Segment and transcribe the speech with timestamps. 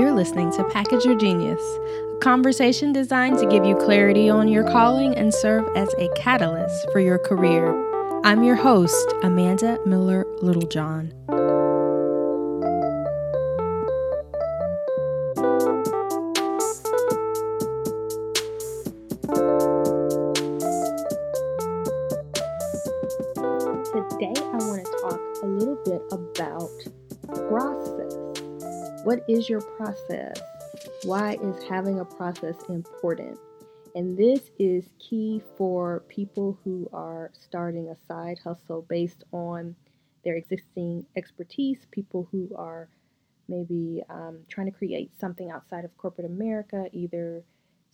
[0.00, 4.64] You're listening to Package Your Genius, a conversation designed to give you clarity on your
[4.64, 7.68] calling and serve as a catalyst for your career.
[8.24, 11.12] I'm your host, Amanda Miller Littlejohn.
[23.92, 26.70] Today, I want to talk a little bit about
[27.50, 27.99] process.
[29.04, 30.38] What is your process?
[31.04, 33.38] Why is having a process important?
[33.94, 39.74] And this is key for people who are starting a side hustle based on
[40.22, 42.90] their existing expertise, people who are
[43.48, 47.42] maybe um, trying to create something outside of corporate America, either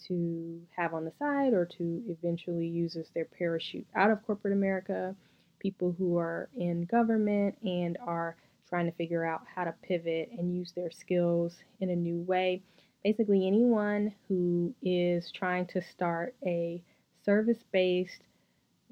[0.08, 4.52] to have on the side or to eventually use as their parachute out of corporate
[4.52, 5.14] America
[5.58, 8.36] people who are in government and are
[8.68, 12.62] trying to figure out how to pivot and use their skills in a new way.
[13.04, 16.82] Basically, anyone who is trying to start a
[17.24, 18.22] service based,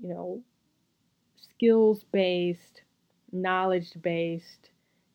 [0.00, 0.40] you know,
[1.36, 2.82] skills based,
[3.32, 4.70] knowledge based,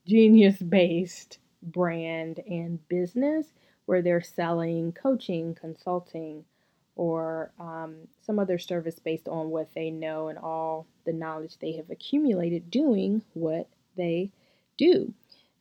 [0.06, 3.48] genius based brand and business
[3.86, 6.44] where they're selling coaching, consulting,
[6.96, 11.72] or um, some other service based on what they know and all the knowledge they
[11.74, 14.32] have accumulated doing what they
[14.80, 15.14] do.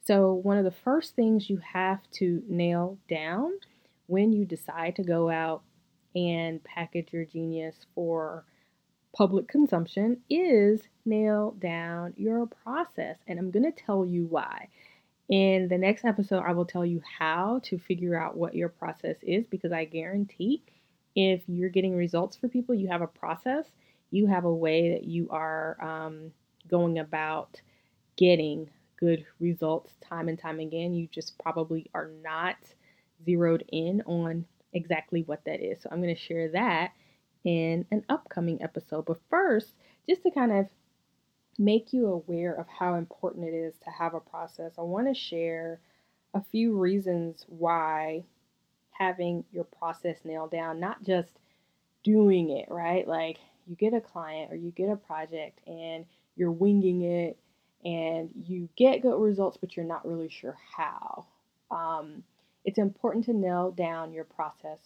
[0.04, 3.52] So, one of the first things you have to nail down
[4.06, 5.62] when you decide to go out
[6.14, 8.44] and package your genius for
[9.14, 13.16] public consumption is nail down your process.
[13.26, 14.68] And I'm going to tell you why.
[15.28, 19.16] In the next episode, I will tell you how to figure out what your process
[19.22, 20.62] is because I guarantee
[21.14, 23.66] if you're getting results for people, you have a process,
[24.10, 26.32] you have a way that you are um,
[26.66, 27.60] going about
[28.16, 30.94] getting good results time and time again.
[30.94, 32.56] You just probably are not
[33.24, 35.82] zeroed in on exactly what that is.
[35.82, 36.92] So I'm going to share that
[37.44, 39.06] in an upcoming episode.
[39.06, 39.74] But first,
[40.08, 40.66] just to kind of
[41.58, 45.14] make you aware of how important it is to have a process, I want to
[45.14, 45.80] share
[46.34, 48.24] a few reasons why
[48.90, 51.38] having your process nailed down, not just
[52.02, 53.06] doing it, right?
[53.06, 56.04] Like you get a client or you get a project and
[56.36, 57.38] you're winging it
[57.84, 61.26] and you get good results, but you're not really sure how.
[61.70, 62.22] Um,
[62.64, 64.78] it's important to nail down your process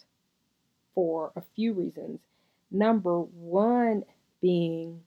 [0.95, 2.21] for a few reasons.
[2.71, 4.05] Number one
[4.41, 5.01] being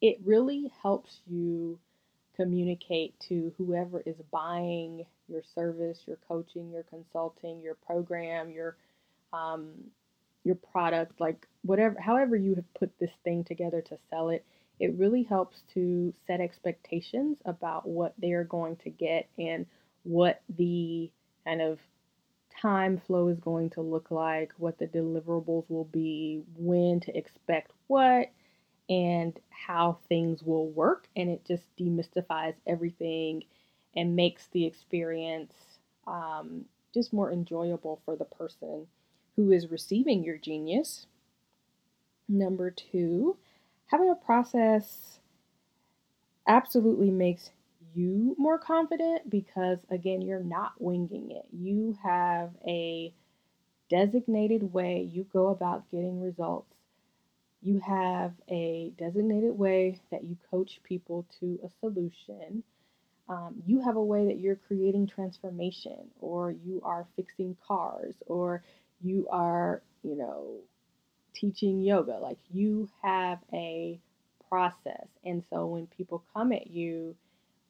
[0.00, 1.78] it really helps you
[2.36, 8.76] communicate to whoever is buying your service, your coaching, your consulting, your program, your
[9.32, 9.70] um,
[10.44, 14.44] your product, like whatever, however you have put this thing together to sell it,
[14.78, 19.66] it really helps to set expectations about what they're going to get and
[20.02, 21.10] what the
[21.44, 21.78] kind of
[22.60, 27.70] time flow is going to look like, what the deliverables will be, when to expect
[27.86, 28.30] what,
[28.88, 31.08] and how things will work.
[31.16, 33.44] And it just demystifies everything
[33.94, 35.52] and makes the experience
[36.06, 38.86] um, just more enjoyable for the person
[39.36, 41.06] who is receiving your genius.
[42.28, 43.36] Number two,
[43.86, 45.20] having a process
[46.46, 47.50] absolutely makes
[47.94, 51.46] you more confident because, again, you're not winging it.
[51.52, 53.12] You have a
[53.90, 56.74] designated way you go about getting results.
[57.62, 62.62] You have a designated way that you coach people to a solution
[63.28, 68.62] um, you have a way that you're creating transformation, or you are fixing cars, or
[69.02, 70.60] you are, you know,
[71.40, 72.18] teaching yoga.
[72.20, 73.98] Like you have a
[74.48, 75.06] process.
[75.24, 77.16] And so when people come at you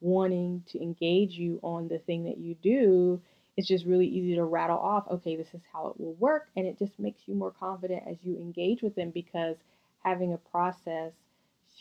[0.01, 3.21] wanting to engage you on the thing that you do,
[3.57, 6.49] it's just really easy to rattle off, okay, this is how it will work.
[6.57, 9.57] And it just makes you more confident as you engage with them because
[10.05, 11.13] having a process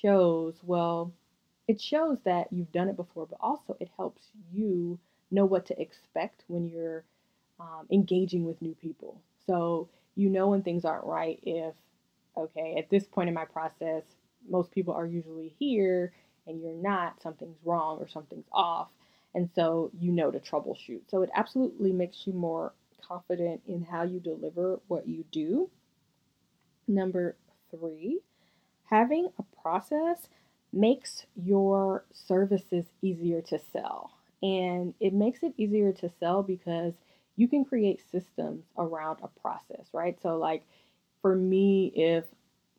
[0.01, 1.11] shows, well,
[1.67, 4.21] it shows that you've done it before, but also it helps
[4.53, 4.97] you
[5.31, 7.03] know what to expect when you're
[7.59, 9.19] um, engaging with new people.
[9.45, 11.73] So you know when things aren't right if,
[12.37, 14.03] okay, at this point in my process,
[14.49, 16.13] most people are usually here
[16.47, 18.89] and you're not, something's wrong or something's off.
[19.33, 21.01] And so you know to troubleshoot.
[21.09, 22.73] So it absolutely makes you more
[23.05, 25.69] confident in how you deliver what you do.
[26.87, 27.35] Number
[27.71, 28.19] three,
[28.85, 30.29] having a process
[30.71, 34.11] makes your services easier to sell.
[34.43, 36.93] And it makes it easier to sell because
[37.35, 40.17] you can create systems around a process, right?
[40.21, 40.63] So, like
[41.21, 42.25] for me, if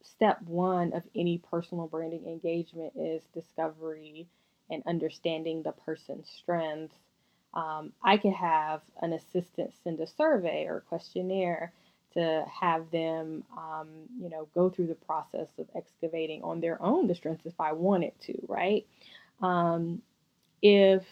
[0.02, 4.28] step one of any personal branding engagement is discovery
[4.70, 6.96] and understanding the person's strengths,
[7.54, 11.72] Um, I could have an assistant send a survey or questionnaire
[12.12, 13.88] to have them, um,
[14.20, 17.72] you know, go through the process of excavating on their own the strengths if I
[17.72, 18.86] wanted to, right?
[19.40, 20.02] Um,
[20.62, 21.04] if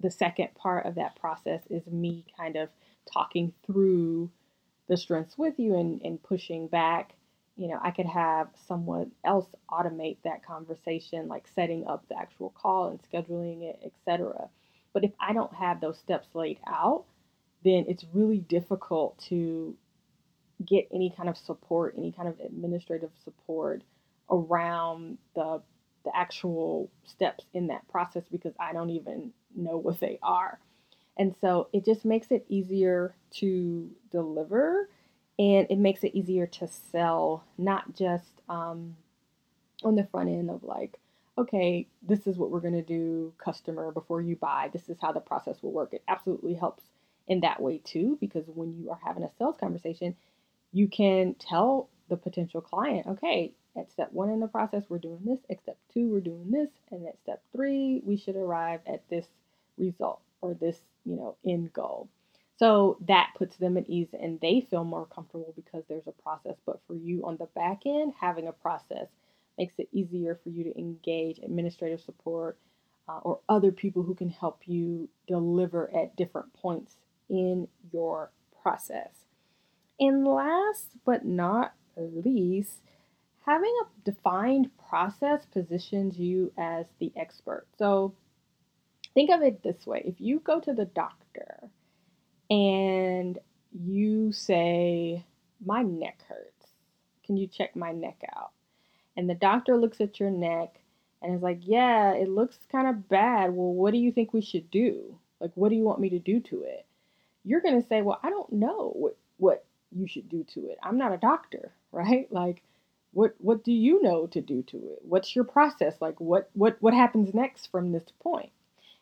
[0.00, 2.68] the second part of that process is me kind of
[3.12, 4.30] talking through
[4.88, 7.12] the strengths with you and, and pushing back,
[7.56, 12.50] you know, I could have someone else automate that conversation, like setting up the actual
[12.50, 14.48] call and scheduling it, etc.
[14.92, 17.04] But if I don't have those steps laid out,
[17.62, 19.76] then it's really difficult to
[20.64, 23.82] get any kind of support, any kind of administrative support
[24.30, 25.60] around the
[26.04, 30.58] the actual steps in that process because I don't even know what they are.
[31.16, 34.88] And so it just makes it easier to deliver
[35.38, 38.96] and it makes it easier to sell, not just um,
[39.82, 40.98] on the front end of like,
[41.38, 44.68] okay, this is what we're going to do, customer, before you buy.
[44.72, 45.94] This is how the process will work.
[45.94, 46.82] It absolutely helps
[47.26, 50.16] in that way too, because when you are having a sales conversation,
[50.72, 55.20] you can tell the potential client, okay, at step one in the process, we're doing
[55.24, 55.38] this.
[55.48, 56.70] At step two, we're doing this.
[56.90, 59.26] And at step three, we should arrive at this
[59.78, 62.08] result or this, you know, end goal.
[62.58, 66.56] So that puts them at ease and they feel more comfortable because there's a process.
[66.66, 69.06] But for you on the back end, having a process
[69.56, 72.58] makes it easier for you to engage administrative support
[73.08, 76.96] uh, or other people who can help you deliver at different points
[77.28, 78.30] in your
[78.62, 79.29] process.
[80.00, 82.80] And last but not least,
[83.46, 87.66] having a defined process positions you as the expert.
[87.78, 88.14] So
[89.14, 91.68] think of it this way if you go to the doctor
[92.48, 93.38] and
[93.72, 95.24] you say,
[95.64, 96.72] My neck hurts,
[97.24, 98.50] can you check my neck out?
[99.16, 100.80] And the doctor looks at your neck
[101.22, 103.52] and is like, Yeah, it looks kind of bad.
[103.52, 105.18] Well, what do you think we should do?
[105.40, 106.86] Like, what do you want me to do to it?
[107.44, 110.78] You're going to say, Well, I don't know what, what you should do to it.
[110.82, 112.30] I'm not a doctor, right?
[112.32, 112.62] Like
[113.12, 115.00] what what do you know to do to it?
[115.02, 115.94] What's your process?
[116.00, 118.52] Like what what what happens next from this point?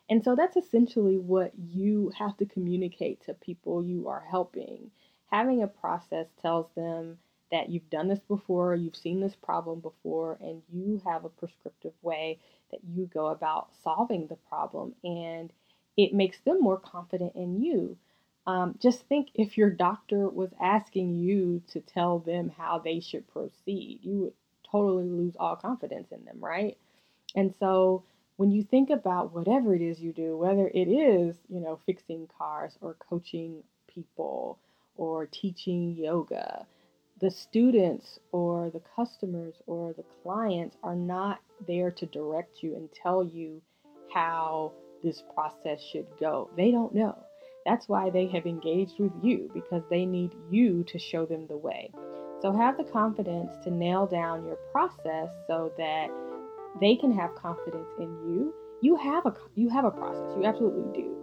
[0.09, 4.89] And so that's essentially what you have to communicate to people you are helping.
[5.31, 7.19] Having a process tells them
[7.51, 11.93] that you've done this before, you've seen this problem before, and you have a prescriptive
[12.01, 12.39] way
[12.71, 14.95] that you go about solving the problem.
[15.03, 15.51] And
[15.97, 17.97] it makes them more confident in you.
[18.49, 23.27] Um, just think if your doctor was asking you to tell them how they should
[23.27, 24.33] proceed, you would
[24.71, 26.75] totally lose all confidence in them, right?
[27.35, 28.03] And so
[28.37, 32.27] when you think about whatever it is you do, whether it is, you know, fixing
[32.39, 34.57] cars or coaching people
[34.97, 36.65] or teaching yoga,
[37.21, 42.89] the students or the customers or the clients are not there to direct you and
[42.91, 43.61] tell you
[44.11, 44.71] how
[45.03, 46.49] this process should go.
[46.57, 47.15] They don't know.
[47.65, 51.57] That's why they have engaged with you because they need you to show them the
[51.57, 51.91] way.
[52.41, 56.09] So have the confidence to nail down your process so that
[56.79, 58.53] they can have confidence in you.
[58.81, 60.37] You have a you have a process.
[60.37, 61.15] You absolutely do.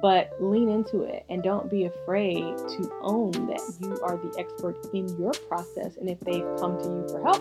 [0.00, 4.76] But lean into it and don't be afraid to own that you are the expert
[4.92, 7.40] in your process and if they've come to you for help,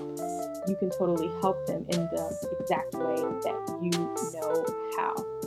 [0.68, 3.90] you can totally help them in the exact way that you
[4.34, 4.66] know
[4.96, 5.41] how.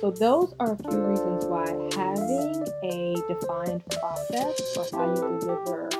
[0.00, 5.90] So, those are a few reasons why having a defined process for how you deliver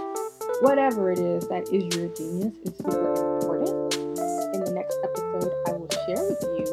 [0.63, 3.95] whatever it is that is your genius is super important.
[4.55, 6.65] In the next episode, I will share with you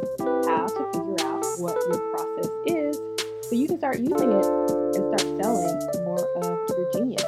[0.47, 2.97] how to figure out what your process is
[3.41, 4.45] so you can start using it
[4.95, 7.23] and start selling more of your genius.